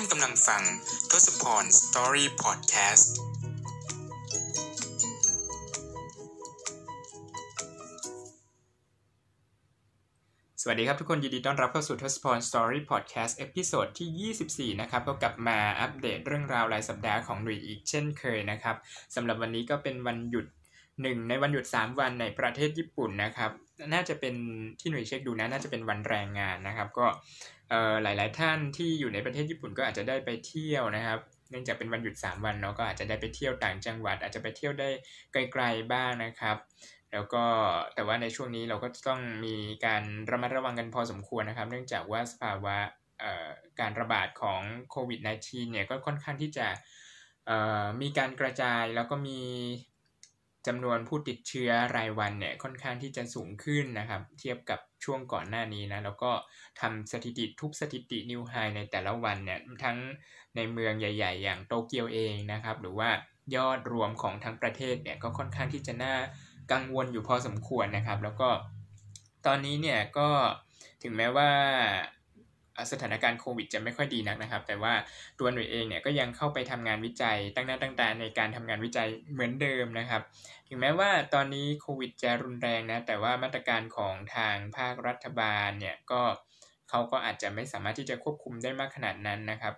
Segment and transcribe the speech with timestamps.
[0.00, 0.62] ท่านกำลังฟัง
[1.10, 3.16] ทศพร Story Podcast
[10.62, 18.76] สวัสดีครับทุกคนยินดีต้อนรับเข้าสู่ทศพร Story Podcast episode ที่ 24 นะครับก็กลับมาอัปเดตเรื่องราวรายสัปดาห์ของหนุ่ยอีกเช่นเคยนะครับ
[19.14, 20.46] สำหรับวันนี้ก็เป็นวันหยุด
[21.02, 23.50] หนึ่งในวันหยุด 3 วันในประเทศญี่ปุ่นนะครับ
[23.92, 24.34] น่าจะเป็น
[24.80, 27.06] ที่หนุ่ยเช็คดูนะ น่าจะเป็นวันแรงงานนะครับ ก็
[28.02, 31.18] หลายๆท่านที่อยู่ในประเทศญี่ปุ่นก็อาจจะได้ไปเที่ยวนะครับ
[31.50, 34.88] เนื่องจากเป็นวันหยุด 3 วันเนาะก็อาจจะได้ไปเที่ยวต่างจังหวัด อาจจะไปเที่ยวได้
[35.32, 36.56] ไกลๆบ้างนะครับ
[37.12, 37.44] แล้วก็
[37.94, 42.76] แต่ว่าในช่วงนี้เราก็ต้องมีการระมัดระวังกันพอสมควรนะครับ เนื่องจากว่าสภาวะ
[43.80, 46.66] การระบาดของโควิด -19 เนี่ยก็ค่อนข้างที่จะ
[48.02, 49.40] มีการกระจายแล้วก็มี
[50.66, 56.30] จำนวนผู้ติดเชื้อรายวันเนี่ยค่อนข้างที่จะสูงขึ้นนะครับ เทียบกับช่วงก่อนหน้านี้นะแล้วก็
[56.80, 59.98] ทำสถิติทุกสถิตินิวไฮในแต่ละวันเนี่ยทั้ง
[60.56, 63.10] ในเมืองใหญ่ ๆ อย่างโตเกียวเองนะครับ หรือว่า
[63.56, 66.14] ยอดรวมของทั้งประเทศเนี่ยก็ค่อนข้างที่จะน่า
[66.72, 68.48] กังวลอยู่พอสมควรนะครับ แล้วก็
[69.46, 70.28] ตอนนี้เนี่ยก็
[71.02, 71.50] ถึงแม้ว่า
[72.92, 74.94] สถานการณ์โควิดจะไม่ค่อยดีนักนะครับ แต่ว่า
[75.38, 80.22] ตัวหน่วยเองเนี่ยก็ยังเข้าไปทำงานวิจัยตั้งหน้าตั้งตาในการทำงานวิจัยเหมือนเดิมนะครับ
[80.68, 86.22] ถึงแม้ว่าตอนนี้โควิดจะรุนแรงนะแต่ว่ามาตรการของทางภาครัฐบาลเนี่ยก็
[86.90, 89.74] เขาก็อาจจะไม่สามารถที่จะควบคุมได้มากขนาดนั้นนะครับ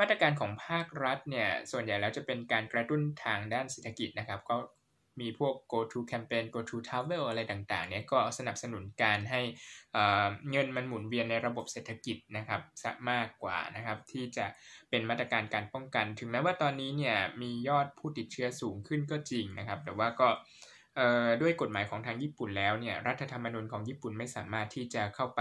[0.00, 4.56] มาตรการของภาครัฐเนี่ยส่วนใหญ่แล้วจะเป็นการกระตุ้นทางด้านเศรษฐกิจนะครับ ก็
[5.20, 9.40] มีพวก go to campaign go to travel อะไรต่างๆเนี่ยก็สนับสนุนการให้
[10.50, 12.60] เงินมันหมุนเวียนในระบบเศรษฐกิจนะครับ
[13.10, 14.46] มากกว่านะครับที่จะ
[14.90, 20.28] เป็นมาตรการการป้องกัน ถึงแม้ว่าตอนนี้เนี่ยมียอดผู้ติดเชื้อสูงขึ้นก็จริงนะครับ แต่ว่าก็
[21.42, 25.40] ด้วยกฎหมายของทางญี่ปุ่นแล้วเนี่ยรัฐธรรมนูญของญี่ปุ่นไม่สามารถที่จะเข้าไป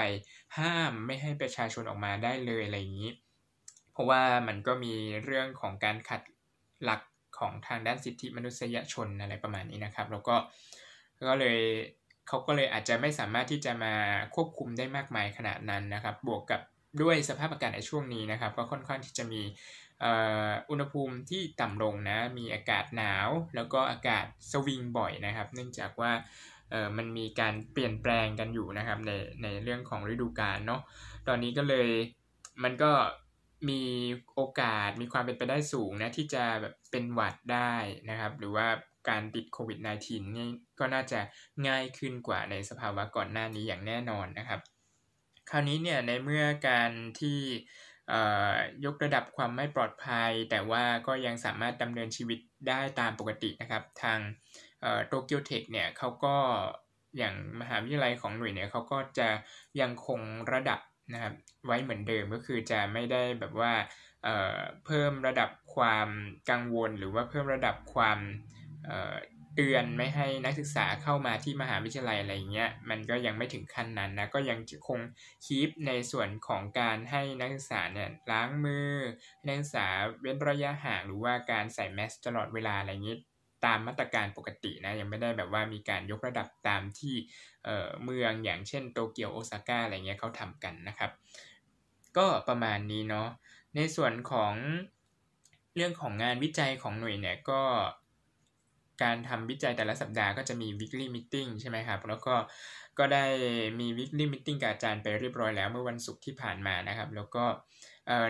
[0.58, 3.12] ห้ามไม่ให้ประชาชนออกมาได้เลยอะไรอย่างนี้
[3.92, 6.22] เพราะว่ามันก็มีเรื่องของการขัด
[6.84, 7.02] หลัก
[7.40, 10.36] ของทางด้านสิทธิมนุษยชนอะไรประมาณนี้นะครับ แล้วก็
[11.30, 11.60] ก็เลย
[12.28, 13.94] เขาก็เลยอาจจะไม่สามารถที่จะมา
[14.36, 16.62] ควบคุมได้มากมายขนาดนั้นนะครับ บวกกับ
[17.02, 19.42] ด้วยสภาพอากาศในช่วงนี้นะครับ ก็ค่อนข้างที่จะมี
[20.70, 26.12] อุณหภูมิที่ต่ำลงนะ มีอากาศหนาว แล้วก็อากาศสวิงบ่อยนะครับ เนื่องจากว่า
[26.98, 29.12] มันมีการเปลี่ยนแปลงกันอยู่นะครับใน
[29.44, 30.82] ในเรื่องของฤดูกาลเนาะ
[31.28, 31.90] ตอนนี้ก็เลย
[32.64, 32.92] มันก็
[33.70, 33.84] มี
[34.34, 37.76] โอกาสมีความเป็นไปได้สูงนะที่จะแบบเป็นหวัดได้
[38.10, 38.68] นะครับ หรือว่า
[39.10, 40.48] การติดโควิด -19 นี่
[40.80, 41.20] ก็น่าจะ
[41.68, 44.60] ง่ายขึ้นกว่าในสภาวะก่อนหน้านี้อย่างแน่นอนนะครับ
[45.50, 47.40] คราวนี้เนี่ยในเมื่อการที่
[48.86, 54.20] ยกระดับความไม่ปลอดภัย แต่ว่าก็ยังสามารถดำเนินชีวิตได้ตามปกตินะครับ ทาง
[55.08, 56.36] โตเกียวเทคเนี่ยเขาก็
[57.18, 59.30] อย่างมหาวิทยาลัยของหน่วยเนี่ยเขาก็จะ
[59.82, 60.20] ยังคง
[60.54, 60.80] ระดับ
[61.14, 61.34] นะครับ
[61.66, 63.74] ไว้เหมือนเดิมก็คือจะไม่ได้แบบว่า
[64.24, 66.08] เเพิ่มระดับความ
[66.50, 68.20] กังวล หรือว่าเพิ่มระดับความ
[69.56, 75.00] เตือนไม่ให้นักศึกษาเข้ามาที่มหาวิทยาลัยอะไรเงี้ยมันก็ยังไม่ถึงขั้นนั้นนะก็ยังคง
[75.46, 78.90] คีปในส่วนของการให้นักศึกษาเนี่ยล้างมือ
[79.46, 79.88] นักศึกษา
[80.22, 83.20] เว้นระยะห่างหรือว่าการใส่แมสตลอดเวลาอะไรเงี้ย
[83.66, 87.16] ตามมาตรการปกตินะยังไม่ได้แบบว่ามีการยกระดับตามที่
[88.04, 91.12] เมืองอย่างเช่นโตเกียวโอซาก้าอะไรเงี้ยเขาทำกันนะครับ
[92.18, 93.28] ก็ประมาณนี้เนาะ
[93.76, 94.54] ในส่วนของ
[95.76, 97.62] เรื่องของงานวิจัยของหน่วยเนี่ยก็
[99.04, 102.36] การทำวิจัยแต่ละสัปดาห์ก็จะมี weekly meeting ใช่ไหมครับ แล้วก็
[103.00, 103.26] ก็ได้
[103.80, 107.46] มี weekly meeting กับอาจารย์ไปเรียบร้อยแล้วเมื่อวันศุกร์ที่ผ่านมานะครับ แล้วก็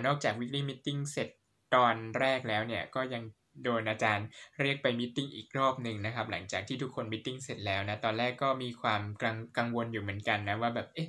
[0.06, 1.30] นอกจาก weekly meeting เสร็จ
[1.76, 3.24] ตอนแรกแล้วเนี่ยก็ยัง
[3.63, 4.27] โดนอาจารย์
[4.63, 11.09] เรียกไปมิ팅อีกรอบหนึ่งนะครับ หลังจากที่ทุกคนมิ팅เสร็จแล้วนะ ตอนแรกก็มีความกังกังวลอยู่เหมือนกันนะว่าแบบเอ๊ะ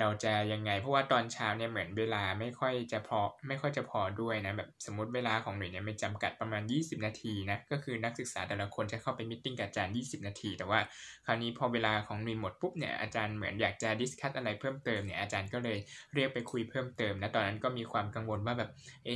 [0.00, 10.80] เราจะยังไง เพราะว่าตอนเช้าเนี่ยเหมือนเวลาไม่ค่อยจะพอไม่ค่อยจะพอด้วยนะแบบสมมติเวลาของหน่วยเนี่ยไม่จำกัดประมาณ 20 นาทีนะก็คือนักศึกษาแต่ละคนจะเข้าไปมิ팅กับอาจารย์ 20 นาที แต่ว่า
[11.26, 15.78] คราวนี้พอเวลาของหน่วยหมดปุ๊บเนี่ยอาจารย์เหมือนอยากจะดิสคัตอะไรเพิ่มเติมเนี่ยอาจารย์ก็เลย
[16.14, 18.70] เรียกไปคุยเพิ่มเติมนะตอนนั้นก็มีความกังวลว่าแบบ
[19.06, 19.10] เอ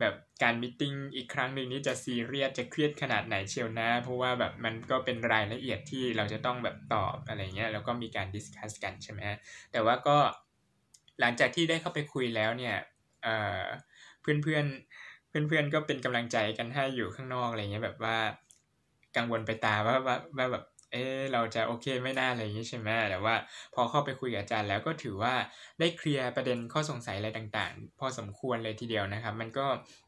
[0.00, 0.83] แบบ การมิ팅
[1.15, 9.19] อีกครั้งหนึ่งนี้จะซีเรียสจะเครียดขนาดไหนเชียวนะ เพราะว่าแบบมันก็เป็นรายละเอียดที่เราจะต้องแบบตอบอะไรเงี้ยแล้วก็มีการดิสคัสกันใช่ไหม
[9.71, 10.17] แต่ว่าก็
[11.19, 12.75] หลังจากที่ได้เข้าไปคุยแล้วเนี่ย
[14.21, 14.65] เพื่อนเพื่อน
[15.29, 18.17] เพื่อนเพื่อนก็เป็นกำลังใจกันให้อยู่ข้างนอกอะไรเงี้ยแบบว่า
[19.17, 20.63] กังวลไปตาว่าว่าว่าแบบ
[20.95, 23.35] เออเราจะโอเคไม่น่าอะไรอย่างนี้ใช่ไหมแต่ว่า
[23.73, 25.35] พอเข้าไปคุยกับอาจารย์แล้วก็ถือว่า
[25.79, 29.67] ได้เคลียร์ประเด็นข้อสงสัยอะไรต่างๆ พอสมควรเลยทีเดียวนะครับ มันก็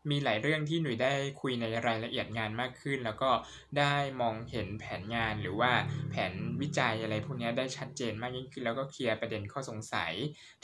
[0.09, 1.11] มีหลายเรื่องที่หนุ่ยได้
[1.41, 3.31] คุยในรายละเอียดงานมากขึ้น แล้วก็
[3.79, 5.71] ได้มองเห็นแผนงานหรือว่า
[6.11, 10.13] แผนวิจัยอะไรพวกนี้ได้ชัดเจนมากยิ่งขึ้น แล้วก็เคลียร์ประเด็นข้อสงสัย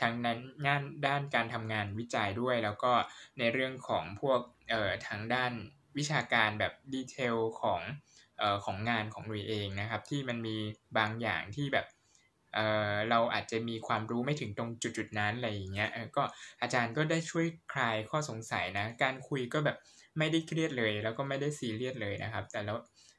[0.01, 2.93] ทั้งนั้นงานด้านการทำงานวิจัยด้วย แล้วก็
[3.39, 5.53] ในเรื่องของพวกเอ่อทางด้าน
[5.97, 7.81] วิชาการแบบดีเทลของ
[8.65, 10.55] ของงานของหนุ่ยเองนะครับ ที่มันมี
[10.97, 11.85] บางอย่างที่แบบ
[12.53, 16.23] เราอาจจะมีความรู้ไม่ถึงตรงจุดๆนั้นอะไรอย่างเงี้ยก็
[16.61, 19.77] อาจารย์ก็ได้ช่วยคลายข้อสงสัยนะ การคุยก็แบบ
[20.17, 22.77] ไม่ได้เครียดเลย แล้วก็ไม่ได้ซีเรียสเลยนะครับ แต่แล้ว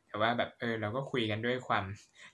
[0.09, 1.85] แต่ว่าแบบเออเราก็คุยกันด้วยความ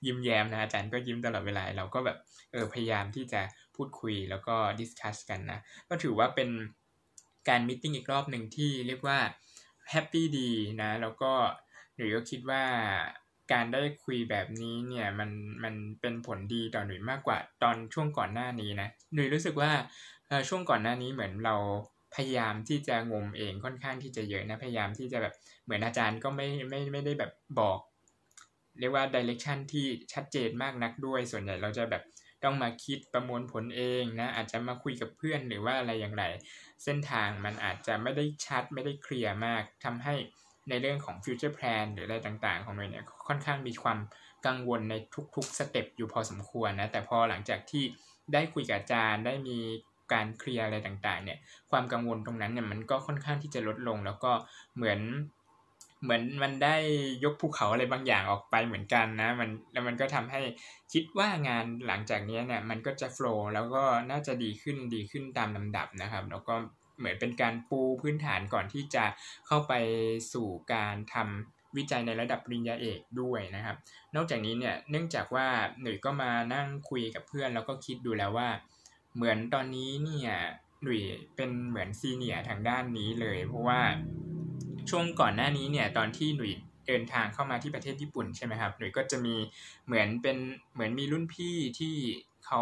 [0.06, 2.18] ยิ้มแย้มนะอาจารย์ก็ยิ้มตลอดเวลาเราก็แบบ
[2.52, 3.40] เออพยายามที่จะ
[3.76, 6.50] พูดคุยแล้วก็ discuss กันนะก็ถือว่าเป็น
[7.48, 9.18] การ meeting อีกรอบหนึ่งที่เรียกว่า
[9.90, 10.50] happy ดี
[10.82, 11.32] นะแล้วก็
[12.00, 12.62] หรือก็คิดว่า
[13.52, 15.30] การได้คุยแบบนี้เนี่ยมัน
[15.64, 19.70] มันเป็นผลดีต่อหนุ่ยมากกว่าตอนช่วงก่อนหน้านี้นะหนุ่ยรู้สึกว่า
[20.48, 21.56] ช่วงก่อนหน้านี้เหมือนเรา
[22.14, 27.78] พยายามที่จะงมเองค่อนข้างที่จะเยอะนะพยายามที่จะแบบเหมือนอาจารย์ก็ไม่ไม่ไม่ได้แบบบอก
[28.78, 32.02] เรียกว่า direction ที่ชัดเจนมากนักด้วย ส่วนใหญ่เราจะแบบ
[32.44, 36.24] ต้องมาคิดประมวลผลเองนะอาจจะมาคุยกับเพื่อนหรือว่าอะไรอย่างไร
[36.84, 40.14] เส้นทางมันอาจจะไม่ได้ชัดไม่ได้เคลียร์มากทำให้
[40.70, 43.98] ในเรื่องของ future plan หรืออะไรต่างๆ ของเราเนี่ยค่อนข้างมีความ
[44.46, 44.94] กังวลใน
[45.36, 47.84] ทุกๆสเต็ปอยู่พอสมควรนะแต่พอหลังจากที่
[48.32, 49.58] ได้คุยกับอาจารย์ได้มี
[50.12, 51.38] การเคลียร์อะไรต่างๆเนี่ย
[51.70, 54.32] ความกังวลตรงนั้นเนี่ยมันก็ค่อนข้างที่จะลดลง แล้วก็
[54.76, 55.00] เหมือน
[56.02, 56.76] เหมือนมันได้
[57.24, 60.40] ยกภูเขาอะไรบางอย่างออกไปเหมือนกันนะมันแล้วมันก็ทำให้
[60.92, 66.54] คิดว่างานหลังจากนี้เนี่ยมันก็จะโฟล์แล้วก็น่าจะดีขึ้นดีขึ้นตามลำดับนะครับ แล้วก็
[67.00, 69.04] เหมือนเป็นการปูพื้นฐานก่อนที่จะ
[69.46, 69.72] เข้าไป
[70.32, 73.76] สู่การทำวิจัยในระดับปริญญาเอกด้วยนะครับ
[74.16, 75.46] นอกจากนี้เนี่ยเนื่องจากว่า
[75.80, 78.48] หนุ่ยก็มานั่งคุยกับเพื่อนแล้วก็คิดดูแล้วว่า
[79.14, 80.32] เหมือนตอนนี้เนี่ย
[80.82, 81.02] หนุ่ย
[81.36, 83.80] เป็นเหมือนซีเนียทางด้านนี้เลย เพราะว่า
[84.90, 86.52] ช่วงก่อนหน้านี้เนี่ยตอนที่หนุ่ย
[86.86, 89.36] เดินทางเข้ามาที่ประเทศญี่ปุ่นใช่ไหมครับหนุ่ยก็จะมี
[89.86, 90.36] เหมือนเป็น
[90.74, 91.96] เหมือนมีรุ่นพี่ที่
[92.46, 92.60] เขา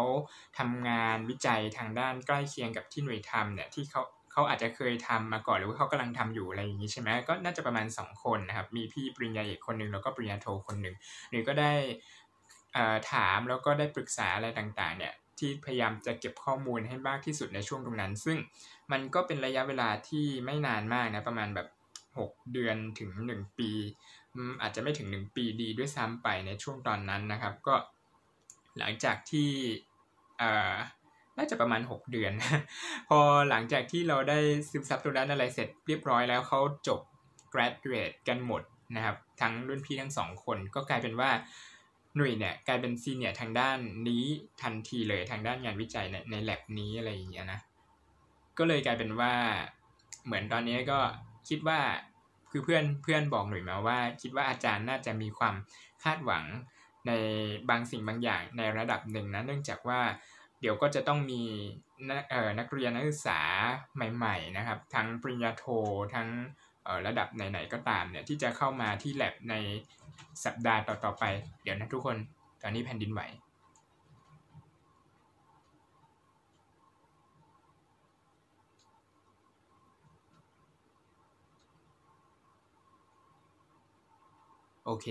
[0.57, 10.95] ทำงานวิจัยทางด้านใกล้เคียงกับที่หนุ่ยทำเนี่ยที่เขา เขาอาจจะเคยทำมาก่อนหรือว่าเขากำลังทำอยู่อะไรอย่างนี้ใช่ไหมก็น่าจะประมาณ 2 คนนะครับ มีพี่ปริญญาเอกคนหนึ่งแล้วก็ปริญญาโทคนหนึ่ง
[11.29, 11.73] หรือก็ได้
[13.11, 18.37] ถามแล้วก็ได้ปรึกษาอะไรต่างๆเนี่ยที่พยายามจะเก็บข้อมูลให้มากที่สุดในช่วงตรงนั้น ซึ่ง
[18.91, 21.67] มันก็เป็นระยะเวลาที่ไม่นานมากนะประมาณแบบ
[22.17, 23.71] 6 เดือนถึง 1 ปี
[24.61, 27.75] อาจจะไม่ถึง 1 ปีดีด้วยซ้ำไปในช่วงตอนนั้นนะครับ ก็
[28.79, 29.49] หลังจากที่
[31.39, 32.33] น่าจะประมาณ 6 เดือน
[33.09, 33.19] พอ
[33.49, 34.39] หลังจากที่เราได้
[34.69, 36.99] ซึมซับตรงนั้นอะไรเสร็จเรียบร้อยแล้วเขาจบ
[37.53, 38.61] graduate กันหมด
[38.95, 41.31] นะครับ ทั้งรุ่นพี่ทั้งสองคนก็กลายเป็นว่า
[42.15, 43.77] หนุ่ยเนี่ยกลายเป็นซีเนียร์ทางด้าน
[44.07, 44.23] นี้
[44.61, 47.59] ทันทีเลยทางด้านงานวิจัยในในแลบนี้อะไรอย่างเงี้ยนะ
[48.57, 49.33] ก็เลยกลายเป็นว่า
[50.25, 50.99] เหมือนตอนนี้ก็
[51.49, 51.79] คิดว่า
[52.51, 55.55] คือเพื่อนเพื่อนบอกหนุ่ยมาว่า คิดว่าอาจารย์น่าจะมีความ
[56.03, 56.45] คาดหวัง
[57.07, 57.11] ใน
[57.69, 60.01] บางสิ่งบางอย่างในระดับหนึ่งนะเนื่องจากว่า
[60.61, 61.41] เดี๋ยวก็จะต้องมี
[62.59, 63.39] นักเรียนนักศึกษา
[63.95, 65.65] ใหม่ๆนะครับ ทั้งปริญญาโท
[66.15, 66.27] ทั้ง
[67.07, 69.55] ระดับไหนๆก็ตามเนี่ยที่จะเข้ามาที่แลบใน
[70.45, 71.23] สัปดาห์ต่อๆไป
[71.63, 72.17] เดี๋ยวนะทุกคน
[72.61, 73.21] ตอนนี้แผ่นดินไหว
[84.85, 85.07] โอเค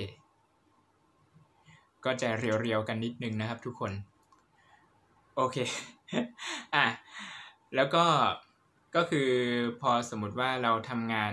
[2.04, 3.92] ก็จะเรียวๆกันนิดนึงนะครับทุกคน
[5.40, 5.58] โอเค
[6.74, 6.86] อะ
[7.76, 8.04] แล้วก็
[8.96, 9.28] ก็คือ
[9.80, 11.32] พอสมมติว่าเราทำงาน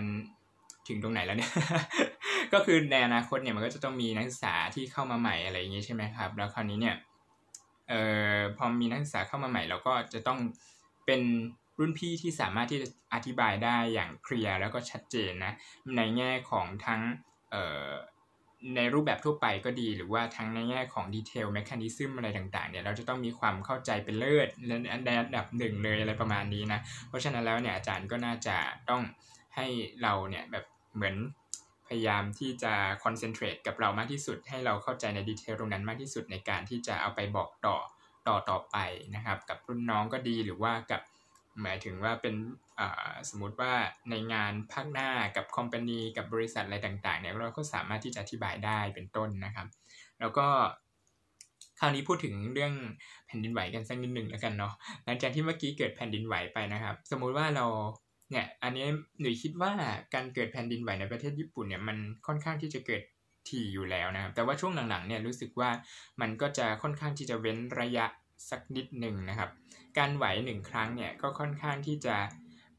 [0.87, 1.53] ถึงตรงไหนแล้วเนี่ย
[2.53, 6.95] ก็คือในอนาคตเนี่ยมันก็จะต้องมีนักศึกษาที่เข้ามาใหม่อะไรอย่างงี้ใช่ไหมครับ แล้วคราวนี้เนี่ย
[7.89, 8.01] เอ่
[8.35, 10.39] อพอมีนักศึกษาเข้ามาใหม่ เราก็จะต้อง
[11.05, 11.21] เป็น
[11.79, 15.53] รุ่นพี่ที่สามารถที่จะอธิบายได้อย่างเคลียร์แล้วก็ชัดเจนนะ
[15.95, 17.01] ในแง่ของทั้ง
[17.51, 17.89] เอ่อ
[18.75, 24.47] ในรูปแบบทั่วไปก็ดี หรือว่าทั้งในแง่ของ detail mechanism อะไรต่างๆเนี่ยเราจะต้องมีความเข้าใจเป็นเลิศ
[25.05, 28.57] ในระดับหนึ่งเลยอะไรประมาณนี้นะ เพราะฉะนั้นแล้วเนี่ยอาจารย์ก็น่าจะ
[28.89, 29.01] ต้อง
[29.55, 29.67] ให้
[30.01, 31.15] เราเนี่ยแบบเหมือน
[31.87, 37.77] พยายามที่จะ concentrate กับเรามากที่สุด ให้เราเข้าใจใน detail ตรงนั้นมากที่สุดในการที่จะเอาไปบอกต่อ
[38.27, 38.77] ต่อต่อไป
[39.15, 41.01] นะครับ กับรุ่นน้องก็ดีหรือว่ากับ
[41.61, 42.35] หมายถึงว่าเป็น
[43.29, 43.73] สมมติว่า
[44.09, 49.67] ในงานภาคหน้ากับคอมพานีกับบริษัทอะไรต่างๆเนี่ยเราก็สามารถที่จะอธิบายได้เป็นต้นนะครับ
[50.19, 50.47] แล้วก็
[51.79, 52.73] คราวนี้พูดถึงเรื่อง
[53.27, 54.73] แผ่นดินไหวกันสักนิดหนึ่งแล้วกันเนาะ
[55.05, 57.65] หลังจากที่เมื่อกี้เกิดแผ่นดินไหวไปนะครับ สมมุติว่าเรา
[58.31, 58.85] เนี่ยอันนี้
[59.19, 59.71] หนูคิดว่า
[60.13, 63.01] การเกิดแผ่นดินไหวในประเทศญี่ปุ่นเนี่ยมันค่อนข้างที่จะเกิด
[63.47, 65.69] ทีอยู่แล้วนะครับ แต่ว่าช่วงหลังๆเนี่ยรู้สึกว่า
[66.21, 68.05] มันก็จะค่อนข้างที่จะเว้นระยะ
[68.49, 69.49] สักนิดหนึ่งนะครับ
[69.97, 72.15] การไหวหนึ่งครั้งเนี่ยก็ค่อนข้างที่จะ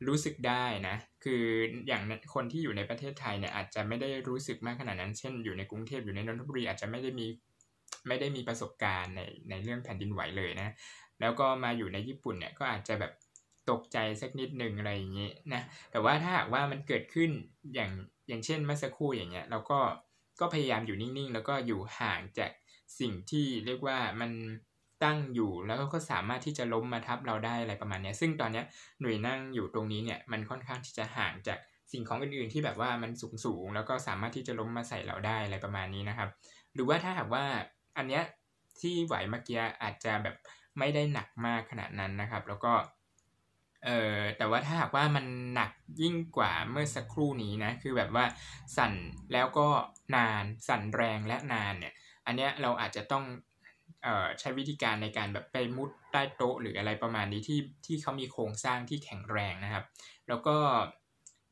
[0.09, 1.43] รู้สึกได้นะ คือ
[1.87, 2.03] อย่าง
[2.35, 7.27] คนที่อยู่ในประเทศไทยเนี่ยอาจจะไม่ได้รู้สึกมากขนาดนั้น เช่น อยู่ในกรุงเทพอยู่ในนนทบุรีอาจจะไม่ได้มี
[8.09, 10.75] ไม่ได้มีประสบการณ์ในในเรื่องแผ่นดินไหวเลยนะ
[11.21, 13.13] แล้วก็มาอยู่ในญี่ปุ่นเนี่ยก็อาจจะแบบ
[13.71, 17.31] ตกใจสักนิดหนึ่งอะไรอย่างนี้นะ แต่ว่าถ้าหากว่ามันเกิดขึ้น
[17.75, 17.91] อย่าง
[18.29, 19.81] อย่างเช่นเมื่อสักครู่อย่างเงี้ยเราก็
[20.41, 22.51] ก็พยายามอยู่นิ่งๆ แล้วก็อยู่ห่างจาก
[23.01, 24.31] สิ่งที่เรียกว่ามัน
[25.05, 28.63] ตั้งอยู่แล้วก็สามารถที่จะล้มมาทับเราได้อะไรประมาณนี้ซึ่งตอนนี้
[29.01, 31.59] หน่วยนั่งอยู่ตรงนี้เนี่ยมันค่อนข้างที่จะห่างจาก
[31.93, 36.29] สิ่งของอื่นๆที่แบบว่ามันสูงสูงแล้วก็สามารถที่จะล้มมาใส่เราได้อะไรประมาณนี้นะครับ
[36.75, 37.45] หรือว่าถ้าหากว่า
[37.97, 38.23] อันเนี้ย
[38.81, 40.37] ที่ไหวเมื่อกี้อาจจะแบบ
[40.79, 42.73] ไม่ได้หนักมากขนาดนั้นนะครับ แล้วก็
[43.85, 45.25] เอ่อแต่ว่าถ้าหากว่ามัน
[45.55, 45.71] หนัก
[46.03, 48.25] ยิ่งกว่าเมื่อสักครู่นี้นะคือแบบว่า
[48.77, 48.93] สั่น
[49.33, 49.69] แล้วก็
[50.17, 51.93] นานสั่นแรงและนานเนี่ย
[52.27, 53.25] อันเนี้ยเราอาจจะต้อง
[54.41, 59.85] ใช้วิธีการในการแบบไปมุดใต้โต๊ะหรืออะไรประมาณนี้ที่ที่เขามีโครงสร้างที่แข็งแรงนะครับ
[60.29, 60.57] แล้วก็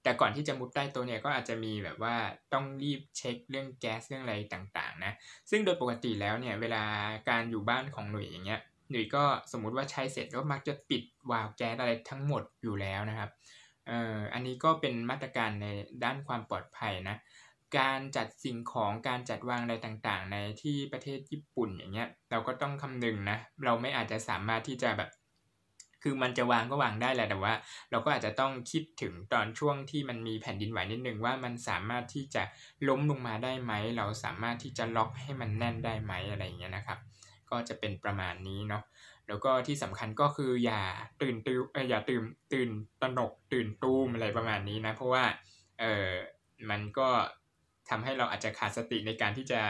[0.02, 2.14] แต่ก่อนที่จะมุดใต้โต๊ะเนี่ยก็อาจจะมีแบบว่า
[2.52, 5.12] ต้องรีบเช็คเรื่องแก๊สเรื่องอะไรต่างๆนะ
[5.50, 6.82] ซึ่งโดยปกติแล้วเนี่ยเวลา
[7.30, 13.30] การอยู่บ้านของหน่วยอย่างเงี้ยหน่วยก็สมมุติว่าใช้เสร็จก็มักจะปิดวาล์วแก๊สอะไรทั้งหมดอยู่แล้วนะครับ
[13.87, 15.66] เอ่ออันนี้ก็เป็นมาตรการใน
[16.04, 17.16] ด้านความปลอดภัยนะ
[17.78, 25.11] การจัดสิ่งของการจัดวางอะไรต่างๆ ในที่ประเทศญี่ปุ่นอย่างเงี้ย เราก็ต้องคำนึงนะ เราไม่อาจจะสามารถที่จะแบบ
[26.02, 27.54] คือมันจะวางก็วางได้แหละแต่ว่า
[27.90, 32.43] เราก็อาจจะต้องคิดถึงตอนช่วงที่มันมีแผ่นดินไหวนิดนึงว่ามันสามารถที่จะ
[32.88, 36.99] ล้มลงมาได้ไหม เราสามารถที่จะล็อกให้มันแน่นได้ไหมอะไรอย่างเงี้ยนะครับ
[37.50, 38.83] ก็จะเป็นประมาณนี้เนาะ
[39.28, 40.83] แล้วก็ที่สำคัญก็คืออย่า
[41.23, 42.69] ตื่นตื่นอย่าตื่นตื่น
[43.00, 45.25] ตระหนกตื่นตูมอะไรประมาณนี้นะ เพราะว่า
[45.81, 46.09] เออ
[46.71, 47.09] มันก็
[47.91, 49.61] ทำให้เราอาจจะขาดสติในการที่จะ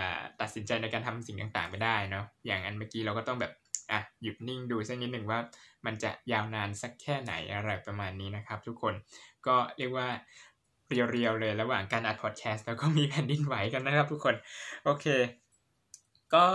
[0.40, 3.52] ตัดสินใจในการทำสิ่งต่างๆไปได้เนาะอย่างอันเมื่อกี้เราก็ต้องแบบ
[3.90, 5.38] อะหยุดนิ่งดูสักนิดหนึ่งว่า
[5.86, 8.94] มันจะยาวนานสักแค่ไหนอะไรประมาณนี้นะครับ ทุกคน
[9.46, 10.08] ก็เรียกว่า
[10.88, 14.34] เรียวๆเลยระหว่างการอัดพอดแคสต์แล้วก็มีแผ่นดินไหวกันนะครับ ทุกคน
[14.84, 15.06] โอเค
[16.34, 16.46] ก็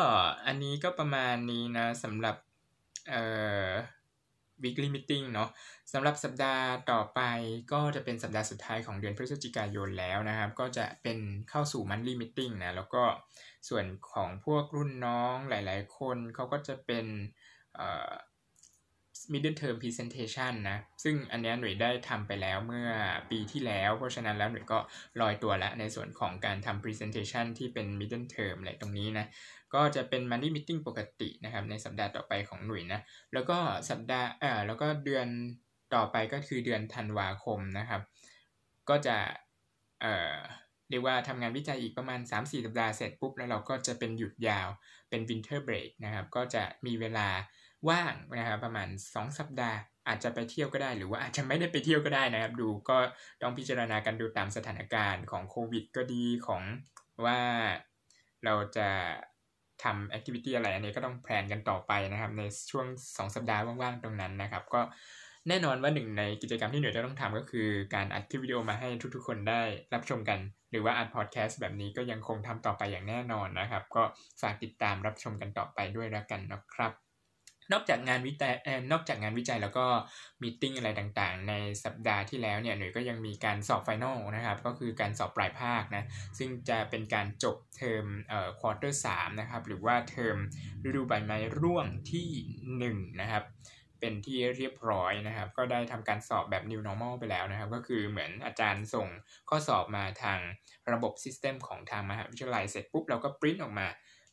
[0.46, 2.36] อันนี้ก็ประมาณนี้นะสำหรับ
[3.10, 3.24] เอ่
[3.68, 3.70] อ
[4.64, 5.50] weekly meeting เนาะ
[5.94, 7.22] สำหรับสัปดาห์ต่อไป
[7.74, 13.04] ก็จะเป็นสัปดาห์สุดท้ายของเดือนพฤศจิกายนแล้วนะครับ ก็จะเป็นเข้าสู่ monthly meeting นะ แล้วก็
[13.70, 17.06] ส่วนของพวกรุ่นน้องหลายๆ คนเขาก็จะเป็น
[17.76, 18.12] เอ่อ
[19.34, 22.90] middle term presentation นะ ซึ่งอันนี้หน่วยได้ทำไปแล้วเมื่อ
[23.32, 24.80] ปีที่แล้ว เพราะฉะนั้นแล้วหน่วยก็
[25.22, 29.26] ลอยตัวแล้วในส่วนของการทำ presentation ที่เป็น middle term อะไรตรงนี้นะ
[29.76, 33.00] ก็จะเป็น money meeting ปกตินะครับในสัปดาห์ต่อไปของหน่วยนะ
[33.34, 33.58] แล้วก็
[33.90, 35.28] สัปดาห์อ่าแล้วก็เดือน
[35.96, 38.02] ต่อไปก็คือเดือนธันวาคมนะครับ
[38.90, 39.18] ก็จะ
[40.02, 40.36] เอ่อ
[40.90, 44.68] เรียกว่าทำงานวิจัยอีกประมาณ 3-4 สัปดาห์เสร็จปุ๊บ แล้วเราก็จะเป็นหยุดยาว
[45.10, 47.28] เป็น winter break นะครับ ก็จะมีเวลา
[47.90, 52.98] ว่างนะครับประมาณ 2 สัปดาห์ อาจจะไปเที่ยวก็ได้ หรือว่าอาจจะไม่ได้ไปเที่ยวก็ได้นะครับ ดูก็
[53.42, 56.62] ต้องพิจารณากันดูตามสถานการณ์ของโควิดก็ดีของ
[57.26, 57.40] ว่า
[58.46, 58.90] เราจะ
[59.84, 62.86] ทำแอคทิวิตี้อะไรอันนี้ก็ต้องแพลนกันต่อไปนะครับ ในช่วง
[63.18, 64.82] 2 สัปดาห์ว่างๆตรงนั้นนะครับ ก็
[65.48, 69.62] แน่นอนว่าหนึ่งในกิจกรรมที่หน่วยจะต้องทำก็คือการอัดคลิปวิดีโอมาให้ทุกๆ คนได้
[69.94, 70.40] รับชมกัน
[70.72, 74.04] หรือว่าอัดพอดแคสต์แบบนี้ก็ยังคงทำต่อไปอย่างแน่นอนนะครับ ก็
[74.42, 77.09] ฝากติดตามรับชมกันต่อไปด้วยแล้วกันนะครับ
[77.74, 78.54] นอกจากงานวิจัย
[78.92, 79.86] นอกจากงานวิจัยแล้วก็
[80.42, 86.04] meeting อะไรต่างๆ ในสัปดาห์ที่แล้วเนี่ยหนุ่ยก็ยังมีการสอบ final นะครับ ก็คือการสอบปลายภาคนะ
[86.38, 90.38] ซึ่งจะเป็นการจบเทอมเอ่อ quarter สามนะครับหรือว่าเทอม
[90.86, 92.30] ฤดูใบไม้ร่วงที่
[93.04, 93.46] 1 นะครับ
[94.00, 99.08] เป็นที่เรียบร้อยนะครับ ก็ได้ทำการสอบแบบ new normal ไปแล้วนะครับ ก็คือเหมือนอาจารย์ส่ง
[99.50, 100.40] ข้อสอบมาทาง
[100.92, 103.88] ระบบซิสเต็มของทางมหาวิทยาลัยเสร็จปุ๊บเราก็ปริ้นออกมา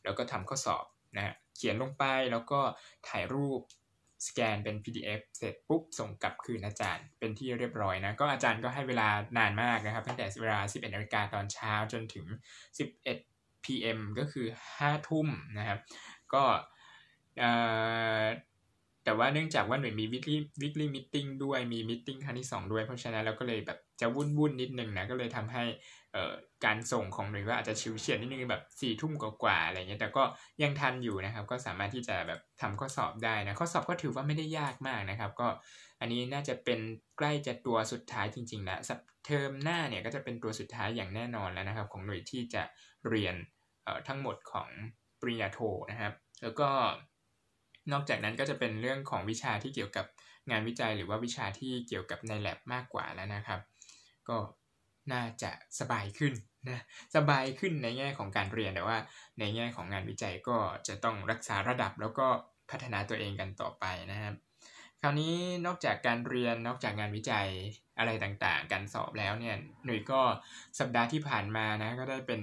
[0.04, 0.84] แล้วก็ทำข้อสอบ
[1.16, 2.61] นะเขียนลงไปแล้วก็
[3.08, 3.61] ถ่ายรูป
[4.26, 9.08] สแกนเป็น PDF เสร็จปุ๊บส่งกลับคืนอาจารย์เป็นที่เรียบร้อยนะ ก็อาจารย์ก็ให้เวลา
[9.38, 12.26] นานมากนะครับ ตั้งแต่เวลา 11นาฬิกาตอนเช้าจนถึง
[12.96, 14.46] 11 PM ก็คือ
[14.76, 15.80] 5 ทุ่มนะครับ
[16.35, 16.44] ก็
[19.06, 25.64] แต่ว่าเนื่องจากว่าหน่วยมี weekly weekly meeting ด้วยมี meeting ครั้งที่ 2 ด้วย เพราะฉะนั้นเราก็เลยแบบจะวุ่นวุ่นนิดนึงนะ ก็เลยทำให้
[26.64, 30.22] การส่งของหน่วยก็อาจจะชิวเฉียดนิดนึงแบบ4ี่ทุ่มกว่าๆอะไรเงี้ย แต่ก็
[30.62, 35.48] ยังทันอยู่นะครับ ก็สามารถที่จะแบบทำข้อสอบได้นะ ข้อสอบก็ถือว่าไม่ได้ยากมากนะครับ ก็
[36.00, 36.80] อันนี้น่าจะเป็น
[37.18, 38.80] ใกล้จะตัวสุดท้ายจริงๆแล้ว
[39.26, 42.62] เทอมหน้าเนี่ยก็จะเป็นตัวสุดท้ายอย่างแน่นอนแล้วนะครับ ของหน่วยที่จะ
[43.08, 43.34] เรียน
[44.08, 44.68] ทั้งหมดของ
[45.20, 45.58] ปริญญาโท
[45.90, 46.68] นะครับ แล้วก็
[47.92, 50.06] นอกจากนั้นก็จะเป็นเรื่องของวิชาที่เกี่ยวกับ
[50.50, 53.60] งานวิจัย หรือว่าวิชาที่เกี่ยวกับใน lab มากกว่าแล้วนะครับ
[54.28, 54.36] ก็
[55.12, 55.50] น่าจะ
[55.80, 56.34] สบายขึ้น
[56.68, 56.82] นะ
[57.16, 58.98] สบายขึ้นในแง่ของการเรียนแต่ว่า
[59.38, 62.26] ในแง่ของงานวิจัยก็จะต้องรักษาระดับแล้วก็
[62.70, 64.34] พัฒนาตัวเองกันต่อไปนะครับ
[65.00, 65.34] คราวนี้
[65.66, 67.48] นอกจากการเรียนนอกจากงานวิจัย
[67.98, 70.20] อะไรต่างๆ การสอบแล้วเนี่ยหนุ่ยก็
[70.78, 72.40] สัปดาห์ที่ผ่านมานะก็ได้เป็น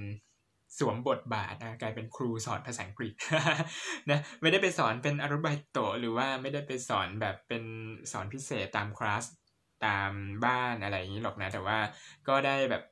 [0.80, 3.14] สวมบทบาทนะกลายเป็นครูสอนภาษาอังกฤษ
[4.10, 7.64] นะไม่ได้ไปสอนเป็นอารุบายโตหรือว่าไม่ได้ไปสอนแบบเป็น
[8.12, 9.24] สอนพิเศษตามคลาส
[9.86, 10.12] ตาม
[10.46, 11.80] บ้านอะไรอย่างนี้หรอกนะ แต่ว่า
[12.28, 12.84] ก็ได้แบบ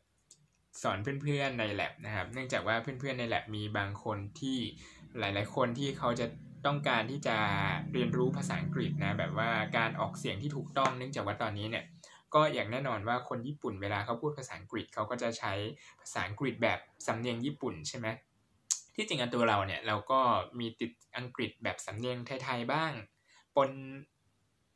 [0.84, 4.58] สอนเพื่อนๆในแ lab นะครับ เนื่องจากว่าเพื่อนๆในแ lab มีบางคนที่
[5.20, 6.28] หลายๆ คนที่เขาจะ
[6.66, 7.38] ต้องการที่จะ
[7.94, 11.84] เรียนรู้ภาษาอังกฤษนะแบบว่าการออกเสียงที่ถูกต้องเนื่องจากว่าตอนนี้เนี่ย
[12.36, 15.54] ก็อย่างแน่นอนว่าคนญี่ปุ่นเวลาเขาพูดภาษาอังกฤษเขาก็จะใช้
[16.02, 18.08] ภาษาอังกฤษแบบสำเนียงญี่ปุ่นใช่ไหม
[18.96, 20.20] ที่จริงอันตัวเราเนี่ยเราก็
[20.60, 22.92] มีติดอังกฤษแบบสำเนียงไทยๆบ้าง
[23.56, 23.70] ปน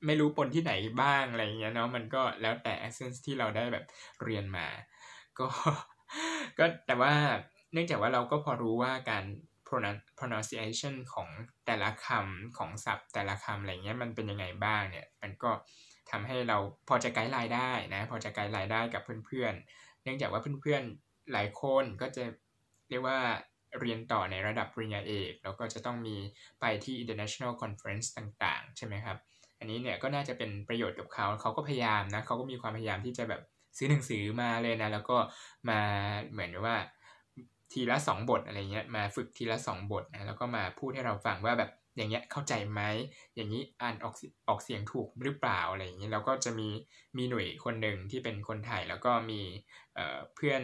[0.06, 3.86] ไม่รู้ปนที่ไหนบ้างอะไรเงี้ยเนาะมันก็แล้วแต่ accent ที่เราได้แบบ
[4.24, 4.68] เรียนมา
[5.40, 5.48] ก็
[6.58, 7.14] ก็แต่ว่า
[7.74, 9.26] เนื่องจากว่าเราก็พอรู้ว่าการ
[10.20, 11.30] pronunciation ของ
[11.66, 15.52] แต่ละคำของศัพท์แต่ละคำอะไรเงี้ยมันเป็นยังไงบ้างเนี่ย มันก็
[16.12, 16.58] ทำให้เรา
[16.88, 22.24] พอจะไกด์ไลน์ได้นะ พอจะไกด์ไลน์ได้กับเพื่อนๆ เนื่องจากว่าเพื่อนๆหลายคนก็จะ
[22.90, 23.20] เรียกว่า
[23.80, 26.18] เรียนต่อในระดับปริญญาเอกแล้วก็จะต้องมี
[26.62, 29.18] ไปที่ international conference ต่างๆ ใช่ไหมครับ
[29.60, 33.42] อันนี้เนี่ยก็น่าจะเป็นประโยชน์กับเขาเขาก็พยายามนะเขาก็มีความพยายามที่จะแบบ
[33.78, 35.18] ซื้อหนังสือมาเลยนะ แล้วก็
[35.70, 35.80] มา
[36.32, 36.76] เหมือนว่า
[37.72, 42.82] ทีละสองบทอะไรเงี้ยมาฝึกทีละสองบทนะแล้วก็มาพูดให้เราฟังว่าแบบ อย่างเงี้ยเข้าใจไหม
[43.36, 44.16] อย่างนี้อ่านออก
[44.48, 46.70] ออกเสียงถูกหรือเปล่าอะไรอย่างเงี้ยเราก็จะมี
[47.18, 49.42] มีหน่วยคนหนึ่งที่เป็นคนไทยแล้วก็มี
[49.96, 50.62] เอ่อเพื่อน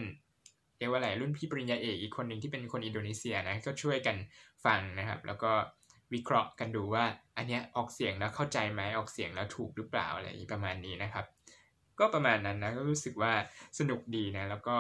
[0.78, 4.18] เรียกว่าอะไรรุ่นพี่ปริญญาเอกอีกคนหนึ่งที่เป็นคนอินโดนีเซียนะก็ช่วยกัน
[4.66, 5.52] ฟังนะครับ แล้วก็
[6.14, 7.06] วิเคราะห์กันดูว่า
[7.38, 11.26] อันเนี้ยออกเสียงแล้วเข้าใจไหมออกเสียงแล้วถูกหรือเปล่าอะไรเงี้ยประมาณนี้นะครับ
[12.00, 13.34] ก็ประมาณนั้นนะก็รู้สึกว่า
[13.80, 14.76] สนุกดีนะแล้วก็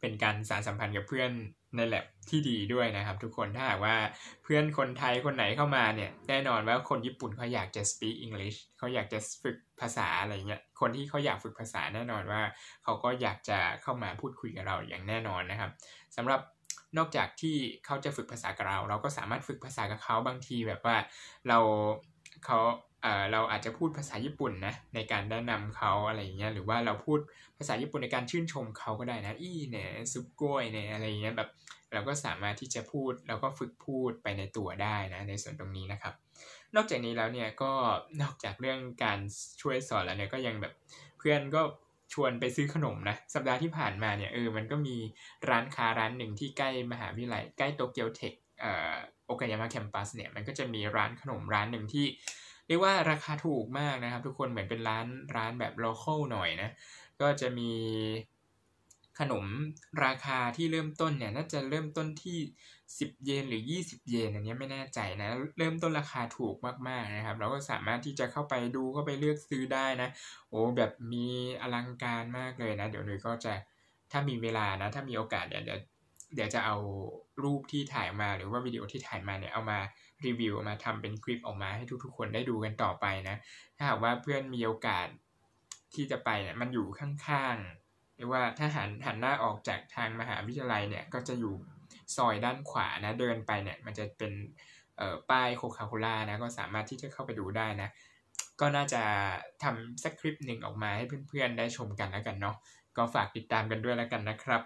[0.00, 1.32] เป็นการสารสัมพันธ์กับเพื่อน
[1.76, 3.96] ในแลบที่ดีด้วยนะครับ ทุกคนถ้าหากว่า
[4.42, 12.42] เพื่อนคนไทยคนไหนเข้ามาเนี่ยแน่นอนว่าคนญี่ปุ่นเขาอยากจะ speak English เขาอยากจะฝึกภาษาอะไรเงี้ยคนที่เขาอยากฝึกภาษาแน่นอนว่า
[12.84, 15.70] เขาก็อยากจะเข้ามาพูดคุยกับเราอย่างแน่นอนนะครับ
[16.16, 16.40] สำหรับ
[16.98, 20.96] นอกจากที่เขาจะฝึกภาษากับเรา เราก็สามารถฝึกภาษากับเขาบางทีแบบว่า
[21.48, 21.58] เรา
[22.44, 22.58] เขา
[23.32, 27.18] เราอาจจะพูดภาษาญี่ปุ่นนะในการแนะนำเขาอะไรเงี้ยหรือว่าเราพูด
[27.58, 31.48] ภาษาญี่ปุ่นในการชื่นชมเขาก็ได้นะอีเนี่ยซุปก้วยเนี่ยอะไรเงี้ยแบบ
[31.92, 36.14] เราก็สามารถที่จะพูดแล้วก็ฝึกพูดไปในตัวได้นะในส่วนตรงนี้นะครับ
[36.76, 37.72] นอกจากนี้แล้วเนี่ยก็
[38.22, 39.18] นอกจากเรื่องการ
[39.62, 40.72] ช่วยสอนแล้วเนี่ยก็ยังแบบ
[41.18, 41.62] เพื่อนก็
[42.12, 44.96] ชวนไปซื้อขนมนะสัปดาห์ที่ผ่านมาเนี่ยเออมันก็มี
[45.50, 48.32] ร้านค้าร้านหนึ่งที่ใกล้มหาวิทยาลัยใกล้โตเกียวเทค
[49.26, 52.06] โอกายามะแคมปัสเนี่ยมันก็จะมีร้านขนมร้านหนึ่งที่
[52.68, 56.70] เรียกว่าราคาถูกมากนะครับ ทุกคนเหมือนเป็นร้านร้านแบบโลเคอลหน่อยนะ
[57.20, 57.70] ก็จะมี
[59.20, 59.44] ขนม
[60.04, 62.38] ราคาที่เริ่มต้นเนี่ยน่าจะเริ่มต้นที่
[62.80, 66.56] 10 เยนหรือ 20 เยนอันนี้ไม่แน่ใจนะ เริ่มต้นราคาถูก
[66.88, 70.08] มากๆนะครับ เราก็สามารถที่จะเข้าไปดูเข้าไปเลือกซื้อได้นะ
[70.50, 71.26] โอ้แบบมี
[71.62, 73.52] อลังการมากเลยนะ เดี๋ยวหนุ่ยก็จะ
[74.12, 76.76] ถ้ามีเวลานะ ถ้ามีโอกาสเดี๋ยวเดี๋ยวจะเอา
[77.42, 79.78] รูปที่ถ่ายมาหรือว่าวิดีโอที่ถ่ายมาเนี่ยเอามา
[80.24, 83.36] รีวิวมาทำเป็นคลิปออกมาให้ทุกๆ คนได้ดูกันต่อไปนะ
[83.76, 85.06] ถ้าหากว่าเพื่อนมีโอกาส
[85.94, 91.54] ที่จะไปเนี่ยมันอยู่ข้างๆเรียกว่าถ้าหันหันหน้าออกจากทางมหาวิทยาลัยเนี่ยก็จะอยู่
[92.16, 94.32] ซอยด้านขวานะเดินไปเนี่ยมันจะเป็น
[95.30, 97.88] ป้ายโคคาโคล่านะก็สามารถที่จะเข้าไปดูได้นะ
[98.60, 99.02] ก็น่าจะ
[99.62, 102.56] ทำสักคลิปหนึ่งออกมาให้เพื่อนๆได้ชมกันแล้วกันเนาะ
[102.96, 104.62] ก็ฝากติดตามกันด้วยแล้วกันนะครับ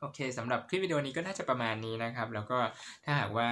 [0.00, 2.58] โอเคสำหรับคลิปวิดีโอนี้ก็น่าจะประมาณนี้นะครับ แล้วก็
[3.04, 3.48] ถ้าหากว่า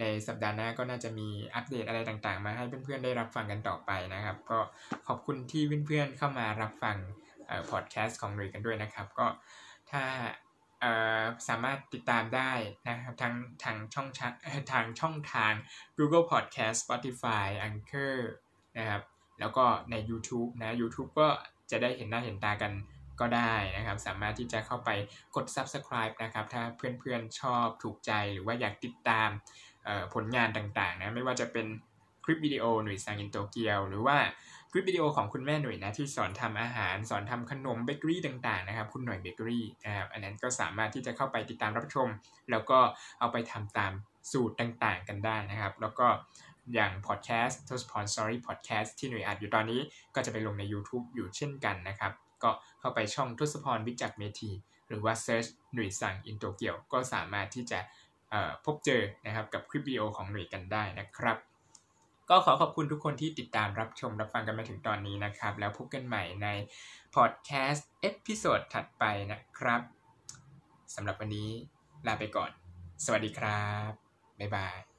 [0.00, 4.58] ในสัปดาห์หน้าก็น่าจะมีอัปเดตอะไรต่างๆ มาให้เพื่อนๆได้รับฟังกันต่อไปนะครับ ก็
[5.06, 6.96] ขอบคุณที่เพื่อนๆเข้ามารับฟัง
[7.70, 9.26] พอดแคสต์ของหนุ่ยกันด้วยนะครับ ก็
[9.90, 10.02] ถ้า
[11.48, 12.52] สามารถติดตามได้
[12.88, 13.34] นะครับทาง
[13.64, 14.08] ทางช่อง
[14.72, 15.52] ทางช่องทาง
[15.98, 18.16] Google Podcast Spotify Anchor
[18.78, 19.02] นะครับ
[19.40, 21.28] แล้วก็ใน YouTube นะ YouTube ก็
[21.70, 22.72] จะได้เห็นหน้าเห็นตากัน
[23.20, 24.90] ก็ได้นะครับ สามารถที่จะเข้าไป
[25.36, 29.28] กด Subscribe นะครับ ถ้าเพื่อนๆชอบถูกใจหรือว่าอยากติดตาม
[30.14, 31.66] ผลงานต่างๆนะไม่ว่าจะเป็น
[32.24, 34.18] คลิปวิดีโอหนุ่ยซัง in Tokyo หรือว่า
[34.72, 42.08] คลิปวิดีโอของคุณแม่หนุ่ยนะที่สอนทำอาหาร สอนทำขนมเบเกอรี่ต่างๆนะครับ คุณหนุ่ยเบเกอรี่นะครับอันนั้นก็สามารถที่จะเข้าไปติดตามรับชม
[42.50, 42.78] แล้วก็
[43.20, 43.92] เอาไปทำตาม
[44.32, 46.06] สูตรต่างๆ กันได้นะครับ แล้วก็
[46.74, 49.80] อย่างพอดแคสต์ทศพร Sorry Podcast ที่หนุ่ยอัดอยู่ตอนนี้
[50.14, 54.50] ก็จะไปลงใน YouTube อยู่เช่นกันนะครับ ก็เข้าไปช่องทศพรวิจักเมที
[54.88, 57.80] หรือว่า Search หนุ่ยซัง in Tokyo ก็สามารถที่จะ
[58.64, 61.38] พบเจอนะครับกับคลิปวิดีโอของหนุ่ยกันได้นะครับ
[62.30, 66.48] ก็ขอขอบคุณทุกคนที่ติดตามรับชมรับฟังกันมาถึงตอนนี้นะครับ แล้วพบกันใหม่ใน
[67.14, 69.82] พอดแคสต์ episode ถัดไปนะครับ
[70.94, 71.50] สำหรับวันนี้
[72.06, 72.50] ลาไปก่อน
[73.04, 73.92] สวัสดีครับ
[74.40, 74.97] bye bye